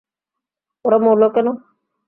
ওরা 0.85 0.97
মরলো 1.03 1.27
কেন? 1.35 1.47